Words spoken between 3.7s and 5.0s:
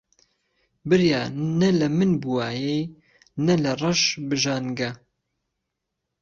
ڕهش بژانگه